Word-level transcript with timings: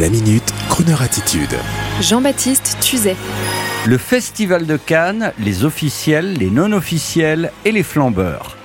La 0.00 0.08
minute, 0.08 0.54
Kroneur 0.70 1.02
attitude. 1.02 1.54
Jean-Baptiste 2.00 2.78
Tuzet. 2.80 3.14
Le 3.84 3.98
Festival 3.98 4.64
de 4.64 4.78
Cannes, 4.78 5.34
les 5.38 5.66
officiels, 5.66 6.32
les 6.32 6.48
non 6.48 6.72
officiels 6.72 7.52
et 7.66 7.72
les 7.72 7.82
flambeurs. 7.82 8.56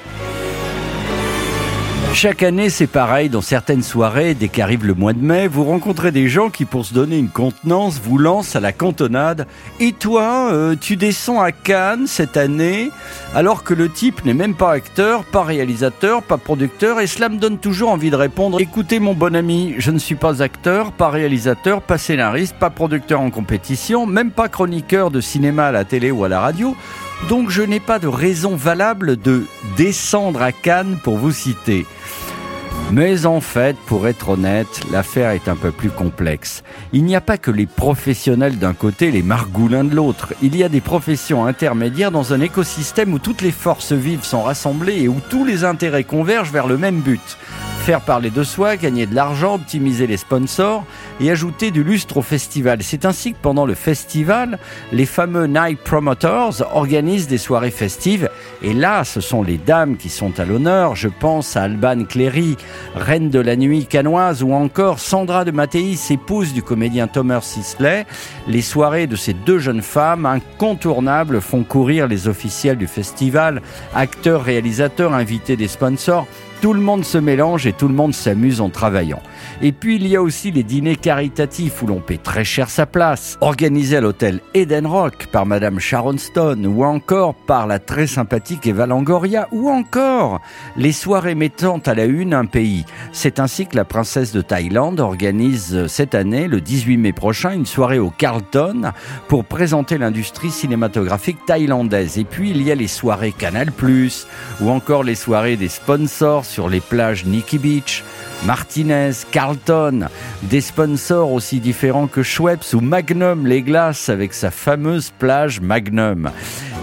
Chaque 2.13 2.41
année, 2.41 2.71
c'est 2.71 2.87
pareil. 2.87 3.29
Dans 3.29 3.41
certaines 3.41 3.83
soirées, 3.83 4.33
dès 4.33 4.47
qu'arrive 4.47 4.85
le 4.85 4.95
mois 4.95 5.13
de 5.13 5.21
mai, 5.21 5.47
vous 5.47 5.63
rencontrez 5.63 6.11
des 6.11 6.27
gens 6.27 6.49
qui, 6.49 6.65
pour 6.65 6.83
se 6.83 6.93
donner 6.93 7.17
une 7.17 7.29
contenance, 7.29 8.01
vous 8.03 8.17
lancent 8.17 8.55
à 8.55 8.59
la 8.59 8.71
cantonade. 8.71 9.45
Et 9.79 9.91
toi, 9.91 10.51
euh, 10.51 10.75
tu 10.79 10.95
descends 10.95 11.39
à 11.39 11.51
Cannes 11.51 12.07
cette 12.07 12.35
année, 12.35 12.89
alors 13.35 13.63
que 13.63 13.75
le 13.75 13.87
type 13.89 14.25
n'est 14.25 14.33
même 14.33 14.55
pas 14.55 14.71
acteur, 14.71 15.25
pas 15.25 15.43
réalisateur, 15.43 16.23
pas 16.23 16.37
producteur. 16.37 16.99
Et 16.99 17.07
cela 17.07 17.29
me 17.29 17.37
donne 17.37 17.59
toujours 17.59 17.89
envie 17.89 18.09
de 18.09 18.15
répondre 18.15 18.59
Écoutez, 18.59 18.99
mon 18.99 19.13
bon 19.13 19.35
ami, 19.35 19.75
je 19.77 19.91
ne 19.91 19.99
suis 19.99 20.15
pas 20.15 20.41
acteur, 20.41 20.93
pas 20.93 21.09
réalisateur, 21.09 21.83
pas 21.83 21.99
scénariste, 21.99 22.55
pas 22.57 22.71
producteur 22.71 23.21
en 23.21 23.29
compétition, 23.29 24.07
même 24.07 24.31
pas 24.31 24.49
chroniqueur 24.49 25.11
de 25.11 25.21
cinéma 25.21 25.67
à 25.67 25.71
la 25.71 25.85
télé 25.85 26.09
ou 26.09 26.23
à 26.23 26.29
la 26.29 26.39
radio. 26.39 26.75
Donc 27.29 27.49
je 27.49 27.61
n'ai 27.61 27.79
pas 27.79 27.99
de 27.99 28.07
raison 28.07 28.55
valable 28.55 29.17
de 29.17 29.43
descendre 29.75 30.41
à 30.41 30.51
Cannes 30.51 30.97
pour 31.03 31.17
vous 31.17 31.31
citer. 31.31 31.85
Mais 32.91 33.25
en 33.25 33.41
fait, 33.41 33.75
pour 33.85 34.07
être 34.07 34.29
honnête, 34.29 34.79
l'affaire 34.91 35.31
est 35.31 35.49
un 35.49 35.57
peu 35.57 35.71
plus 35.71 35.89
complexe. 35.89 36.63
Il 36.93 37.03
n'y 37.03 37.17
a 37.17 37.21
pas 37.21 37.37
que 37.37 37.51
les 37.51 37.65
professionnels 37.65 38.59
d'un 38.59 38.73
côté, 38.73 39.11
les 39.11 39.23
margoulins 39.23 39.83
de 39.83 39.93
l'autre. 39.93 40.33
Il 40.41 40.55
y 40.55 40.63
a 40.63 40.69
des 40.69 40.79
professions 40.79 41.45
intermédiaires 41.45 42.11
dans 42.11 42.31
un 42.33 42.39
écosystème 42.39 43.13
où 43.13 43.19
toutes 43.19 43.41
les 43.41 43.51
forces 43.51 43.91
vives 43.91 44.23
sont 44.23 44.43
rassemblées 44.43 45.01
et 45.01 45.07
où 45.09 45.17
tous 45.29 45.43
les 45.43 45.65
intérêts 45.65 46.05
convergent 46.05 46.51
vers 46.51 46.67
le 46.67 46.77
même 46.77 47.01
but 47.01 47.37
faire 47.87 48.01
parler 48.01 48.31
de 48.31 48.43
soi, 48.43 48.75
gagner 48.75 49.05
de 49.05 49.15
l'argent, 49.15 49.55
optimiser 49.55 50.07
les 50.07 50.17
sponsors 50.17 50.83
et 51.21 51.31
ajouter 51.31 51.71
du 51.71 51.85
lustre 51.85 52.17
au 52.17 52.21
festival. 52.21 52.79
C'est 52.81 53.05
ainsi 53.05 53.31
que 53.31 53.37
pendant 53.41 53.65
le 53.65 53.75
festival, 53.75 54.59
les 54.91 55.05
fameux 55.05 55.47
Night 55.47 55.79
Promoters 55.85 56.63
organisent 56.75 57.29
des 57.29 57.37
soirées 57.37 57.71
festives. 57.71 58.29
Et 58.61 58.73
là, 58.73 59.05
ce 59.05 59.21
sont 59.21 59.41
les 59.41 59.57
dames 59.57 59.95
qui 59.95 60.09
sont 60.09 60.37
à 60.37 60.43
l'honneur. 60.43 60.97
Je 60.97 61.07
pense 61.07 61.55
à 61.55 61.63
Alban 61.63 62.03
Cléry, 62.03 62.57
reine 62.93 63.29
de 63.29 63.39
la 63.39 63.55
nuit 63.55 63.85
canoise, 63.85 64.43
ou 64.43 64.51
encore 64.51 64.99
Sandra 64.99 65.45
de 65.45 65.51
Mathéis, 65.51 66.11
épouse 66.11 66.51
du 66.51 66.63
comédien 66.63 67.07
Thomas 67.07 67.39
Sisley. 67.39 68.05
Les 68.49 68.61
soirées 68.61 69.07
de 69.07 69.15
ces 69.15 69.33
deux 69.33 69.59
jeunes 69.59 69.81
femmes 69.81 70.25
incontournables 70.25 71.39
font 71.39 71.63
courir 71.63 72.09
les 72.09 72.27
officiels 72.27 72.77
du 72.77 72.87
festival, 72.87 73.61
acteurs, 73.95 74.43
réalisateurs, 74.43 75.13
invités 75.13 75.55
des 75.55 75.69
sponsors. 75.69 76.27
Tout 76.59 76.73
le 76.73 76.81
monde 76.81 77.05
se 77.05 77.19
mélange 77.19 77.67
et 77.67 77.73
tout 77.73 77.87
le 77.87 77.93
monde 77.93 78.15
s'amuse 78.15 78.61
en 78.61 78.69
travaillant. 78.69 79.21
Et 79.61 79.71
puis 79.71 79.97
il 79.97 80.07
y 80.07 80.15
a 80.15 80.21
aussi 80.23 80.49
les 80.49 80.63
dîners 80.63 80.95
caritatifs 80.95 81.83
où 81.83 81.87
l'on 81.87 81.99
paie 81.99 82.17
très 82.17 82.43
cher 82.43 82.71
sa 82.71 82.87
place, 82.87 83.37
organisés 83.41 83.97
à 83.97 84.01
l'hôtel 84.01 84.39
Eden 84.55 84.87
Rock 84.87 85.27
par 85.31 85.45
Madame 85.45 85.79
Sharon 85.79 86.17
Stone 86.17 86.65
ou 86.65 86.83
encore 86.83 87.35
par 87.35 87.67
la 87.67 87.77
très 87.77 88.07
sympathique 88.07 88.65
Eva 88.65 88.87
Langoria 88.87 89.47
ou 89.51 89.69
encore 89.69 90.41
les 90.75 90.93
soirées 90.93 91.35
mettant 91.35 91.77
à 91.85 91.93
la 91.93 92.05
une 92.05 92.33
un 92.33 92.45
pays. 92.45 92.85
C'est 93.11 93.39
ainsi 93.39 93.67
que 93.67 93.75
la 93.75 93.85
princesse 93.85 94.31
de 94.31 94.41
Thaïlande 94.41 94.99
organise 94.99 95.85
cette 95.85 96.15
année, 96.15 96.47
le 96.47 96.59
18 96.59 96.97
mai 96.97 97.13
prochain, 97.13 97.51
une 97.51 97.67
soirée 97.67 97.99
au 97.99 98.09
Carlton 98.09 98.93
pour 99.27 99.45
présenter 99.45 99.99
l'industrie 99.99 100.51
cinématographique 100.51 101.45
thaïlandaise. 101.45 102.17
Et 102.17 102.23
puis 102.23 102.49
il 102.49 102.63
y 102.63 102.71
a 102.71 102.75
les 102.75 102.87
soirées 102.87 103.31
Canal+, 103.31 103.69
ou 104.59 104.69
encore 104.71 105.03
les 105.03 105.15
soirées 105.15 105.55
des 105.55 105.69
sponsors 105.69 106.46
sur 106.47 106.69
les 106.69 106.79
plages 106.79 107.25
Nikki 107.25 107.57
Beach, 107.57 108.03
Martinez, 108.45 109.11
Carlton, 109.31 110.07
des 110.43 110.61
sponsors 110.61 111.31
aussi 111.31 111.59
différents 111.59 112.07
que 112.07 112.23
Schweppes 112.23 112.73
ou 112.73 112.79
Magnum 112.79 113.45
les 113.45 113.61
glaces 113.61 114.09
avec 114.09 114.33
sa 114.33 114.51
fameuse 114.51 115.11
plage 115.19 115.59
Magnum. 115.61 116.31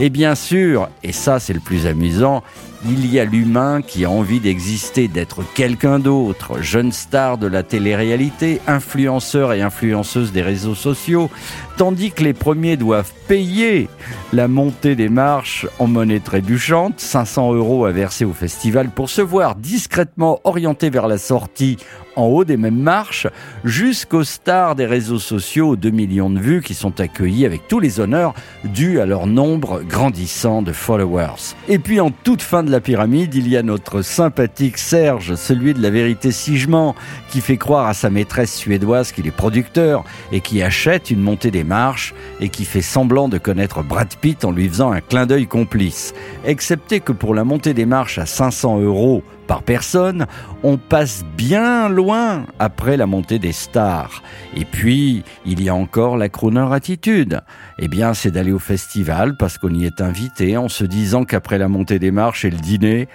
Et 0.00 0.10
bien 0.10 0.34
sûr, 0.34 0.88
et 1.04 1.12
ça 1.12 1.38
c'est 1.38 1.52
le 1.52 1.60
plus 1.60 1.86
amusant, 1.86 2.42
il 2.86 3.10
y 3.10 3.18
a 3.18 3.24
l'humain 3.24 3.80
qui 3.80 4.04
a 4.04 4.10
envie 4.10 4.40
d'exister, 4.40 5.08
d'être 5.08 5.42
quelqu'un 5.54 5.98
d'autre, 5.98 6.60
jeune 6.60 6.92
star 6.92 7.38
de 7.38 7.46
la 7.46 7.62
télé-réalité, 7.62 8.60
influenceur 8.66 9.52
et 9.52 9.62
influenceuse 9.62 10.32
des 10.32 10.42
réseaux 10.42 10.74
sociaux, 10.74 11.30
tandis 11.78 12.10
que 12.10 12.22
les 12.22 12.34
premiers 12.34 12.76
doivent 12.76 13.12
payer 13.26 13.88
la 14.32 14.48
montée 14.48 14.96
des 14.96 15.08
marches 15.08 15.66
en 15.78 15.86
monnaie 15.86 16.20
trébuchante, 16.20 17.00
500 17.00 17.54
euros 17.54 17.86
à 17.86 17.92
verser 17.92 18.24
au 18.24 18.32
festival 18.32 18.90
pour 18.90 19.08
se 19.08 19.22
voir 19.22 19.54
discrètement 19.54 20.40
orienté 20.44 20.90
vers 20.90 21.08
la 21.08 21.18
sortie 21.18 21.78
en 22.16 22.26
haut 22.26 22.44
des 22.44 22.56
mêmes 22.56 22.78
marches, 22.78 23.26
jusqu'aux 23.64 24.24
stars 24.24 24.74
des 24.74 24.86
réseaux 24.86 25.18
sociaux 25.18 25.74
2 25.74 25.90
millions 25.90 26.30
de 26.30 26.38
vues 26.38 26.62
qui 26.62 26.74
sont 26.74 27.00
accueillis 27.00 27.46
avec 27.46 27.66
tous 27.66 27.80
les 27.80 27.98
honneurs 27.98 28.34
dus 28.64 29.00
à 29.00 29.06
leur 29.06 29.26
nombre 29.26 29.82
grandissant 29.84 30.62
de 30.62 30.72
followers. 30.72 31.54
Et 31.68 31.78
puis 31.78 32.00
en 32.00 32.10
toute 32.10 32.42
fin 32.42 32.62
de 32.62 32.70
la 32.70 32.80
pyramide, 32.80 33.34
il 33.34 33.48
y 33.48 33.56
a 33.56 33.62
notre 33.62 34.02
sympathique 34.02 34.78
Serge, 34.78 35.34
celui 35.34 35.74
de 35.74 35.82
la 35.82 35.90
vérité 35.90 36.32
sigement, 36.32 36.94
qui 37.30 37.40
fait 37.40 37.56
croire 37.56 37.86
à 37.86 37.94
sa 37.94 38.10
maîtresse 38.10 38.54
suédoise 38.54 39.12
qu'il 39.12 39.26
est 39.26 39.30
producteur 39.30 40.04
et 40.32 40.40
qui 40.40 40.62
achète 40.62 41.10
une 41.10 41.20
montée 41.20 41.50
des 41.50 41.64
marches 41.64 42.14
et 42.40 42.48
qui 42.48 42.64
fait 42.64 42.82
semblant 42.82 43.28
de 43.28 43.38
connaître 43.38 43.82
Brad 43.82 44.14
Pitt 44.20 44.44
en 44.44 44.52
lui 44.52 44.68
faisant 44.68 44.92
un 44.92 45.00
clin 45.00 45.26
d'œil 45.26 45.46
complice. 45.46 46.14
Excepté 46.44 47.00
que 47.00 47.12
pour 47.12 47.34
la 47.34 47.44
montée 47.44 47.74
des 47.74 47.86
marches 47.86 48.18
à 48.18 48.26
500 48.26 48.80
euros 48.80 49.22
par 49.46 49.62
personne, 49.62 50.26
on 50.62 50.76
passe 50.76 51.24
bien 51.36 51.88
loin 51.88 52.46
après 52.58 52.96
la 52.96 53.06
montée 53.06 53.38
des 53.38 53.52
stars. 53.52 54.22
Et 54.56 54.64
puis, 54.64 55.22
il 55.46 55.62
y 55.62 55.68
a 55.68 55.74
encore 55.74 56.16
la 56.16 56.28
crooner 56.28 56.68
attitude. 56.72 57.40
Eh 57.78 57.88
bien, 57.88 58.14
c'est 58.14 58.30
d'aller 58.30 58.52
au 58.52 58.58
festival 58.58 59.36
parce 59.38 59.58
qu'on 59.58 59.74
y 59.74 59.84
est 59.84 60.00
invité 60.00 60.56
en 60.56 60.68
se 60.68 60.84
disant 60.84 61.24
qu'après 61.24 61.58
la 61.58 61.68
montée 61.68 61.98
des 61.98 62.10
marches 62.10 62.44
et 62.44 62.50
le 62.50 62.58
dîner, 62.58 63.08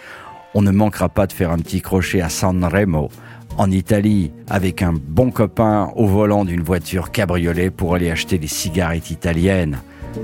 on 0.53 0.61
ne 0.61 0.71
manquera 0.71 1.09
pas 1.09 1.27
de 1.27 1.33
faire 1.33 1.51
un 1.51 1.57
petit 1.57 1.81
crochet 1.81 2.21
à 2.21 2.29
San 2.29 2.63
Remo 2.63 3.09
en 3.57 3.71
Italie 3.71 4.31
avec 4.47 4.81
un 4.81 4.93
bon 4.93 5.31
copain 5.31 5.91
au 5.95 6.05
volant 6.05 6.45
d'une 6.45 6.61
voiture 6.61 7.11
cabriolet 7.11 7.69
pour 7.69 7.95
aller 7.95 8.09
acheter 8.09 8.37
des 8.37 8.47
cigarettes 8.47 9.11
italiennes. 9.11 9.79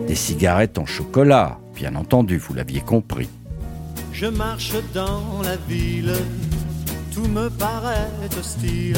Des 0.07 0.15
cigarettes 0.15 0.77
en 0.77 0.85
chocolat, 0.85 1.59
bien 1.75 1.95
entendu, 1.95 2.37
vous 2.37 2.53
l'aviez 2.53 2.81
compris. 2.81 3.29
Je 4.17 4.27
marche 4.27 4.71
dans 4.93 5.41
la 5.43 5.57
ville, 5.67 6.13
tout 7.13 7.27
me 7.27 7.49
paraît 7.49 8.09
hostile. 8.39 8.97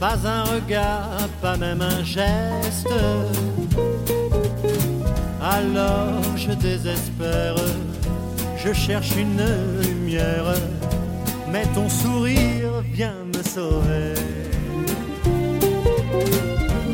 Pas 0.00 0.16
un 0.24 0.44
regard, 0.44 1.28
pas 1.42 1.58
même 1.58 1.82
un 1.82 2.02
geste. 2.02 2.88
Alors 5.42 6.22
je 6.34 6.52
désespère, 6.52 7.56
je 8.56 8.72
cherche 8.72 9.14
une 9.16 9.44
lumière, 9.82 10.54
mais 11.52 11.66
ton 11.74 11.90
sourire 11.90 12.82
vient 12.94 13.22
me 13.34 13.42
sauver. 13.42 14.14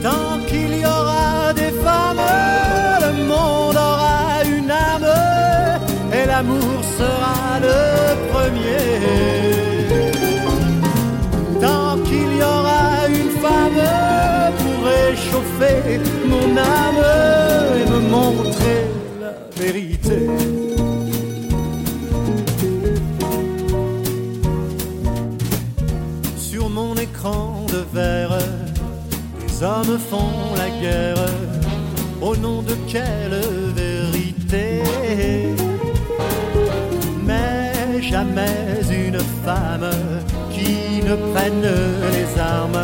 Tant 0.03 0.41
qu'il 0.49 0.77
y 0.77 0.85
aura 0.85 1.02
l'amour 6.43 6.83
sera 6.99 7.61
le 7.61 7.81
premier. 8.33 8.87
Tant 11.61 11.97
qu'il 12.05 12.37
y 12.39 12.43
aura 12.43 13.09
une 13.09 13.31
femme 13.45 13.83
pour 14.59 14.79
réchauffer 14.85 16.01
mon 16.27 16.57
âme 16.57 17.05
et 17.79 17.91
me 17.91 18.01
montrer 18.17 18.87
la 19.21 19.33
vérité. 19.63 20.29
Sur 26.37 26.69
mon 26.69 26.95
écran 26.95 27.67
de 27.69 27.85
verre, 27.95 28.39
les 29.41 29.63
hommes 29.63 29.99
font 30.11 30.55
la 30.57 30.71
guerre. 30.81 31.27
Au 32.21 32.37
nom 32.37 32.63
de 32.63 32.75
quelle 32.87 33.41
vérité? 33.75 34.83
Jamais 38.03 38.81
une 38.91 39.19
femme 39.45 39.91
qui 40.51 41.03
ne 41.03 41.15
prenne 41.33 41.69
les 42.13 42.41
armes. 42.41 42.83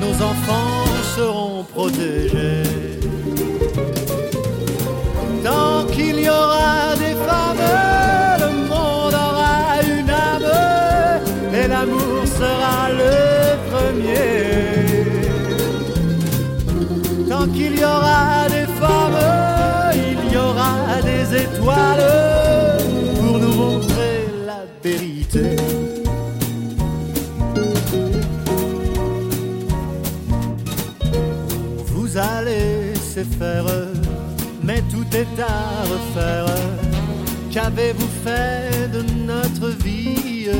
Nos 0.00 0.14
enfants 0.22 0.84
seront 1.16 1.64
protégés. 1.64 2.62
Tant 5.42 5.84
qu'il 5.92 6.20
y 6.20 6.28
aura 6.28 6.94
des 6.96 7.16
femmes, 7.26 7.66
le 8.42 8.50
monde 8.68 9.14
aura 9.14 9.82
une 9.82 10.10
âme 10.10 10.52
et 11.52 11.66
l'amour 11.68 12.24
sera 12.26 12.90
le 12.90 13.56
premier. 13.70 15.06
Tant 17.28 17.46
qu'il 17.48 17.78
y 17.78 17.84
aura 17.84 18.48
des 18.48 18.66
femmes, 18.80 19.24
il 19.94 20.32
y 20.32 20.36
aura 20.36 21.02
des 21.02 21.36
étoiles 21.44 22.21
sait 32.14 33.24
faire, 33.24 33.64
mais 34.62 34.82
tout 34.90 35.06
est 35.16 35.40
à 35.40 35.82
refaire. 35.90 36.46
Qu'avez-vous 37.50 38.08
fait 38.24 38.90
de 38.92 39.02
notre 39.26 39.68
vie? 39.82 40.50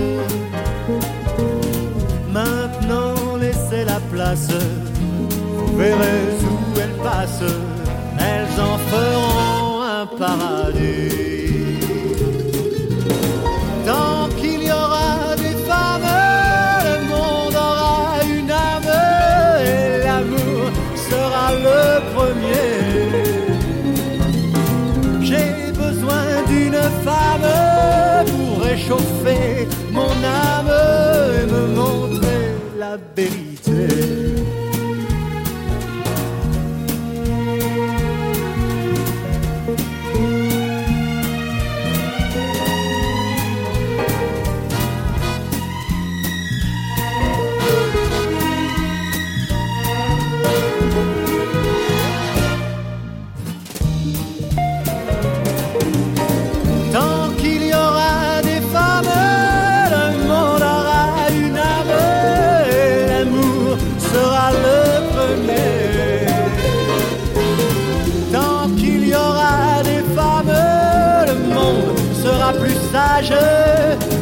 Maintenant 2.31 3.37
laissez 3.38 3.84
la 3.84 4.00
place, 4.10 4.49
vous 5.31 5.76
verrez 5.76 6.22
où 6.43 6.81
elle 6.81 6.96
passe, 7.02 7.43
elles 8.19 8.60
en 8.60 8.78
feront 8.90 9.82
un 9.82 10.06
paradis. 10.06 11.12
Réchauffer 28.82 29.69
mon 29.93 30.11
âme 30.25 30.73
et 31.38 31.46
me 31.46 31.67
montrer 31.75 32.55
la 32.79 32.96
vérité. 33.17 33.31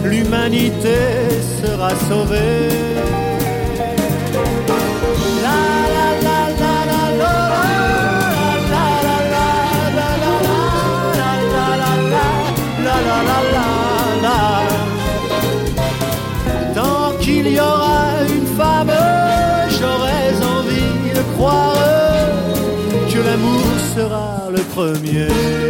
L'humanité 0.05 0.99
sera 1.63 1.91
sauvée. 2.09 2.69
Tant 16.75 17.13
qu'il 17.21 17.47
y 17.49 17.61
aura 17.61 18.23
une 18.29 18.47
femme, 18.59 18.93
j'aurais 19.79 20.35
envie 20.57 21.13
de 21.15 21.23
croire 21.35 21.75
que 23.13 23.19
l'amour 23.19 23.65
sera 23.95 24.49
le 24.51 24.63
premier. 24.75 25.70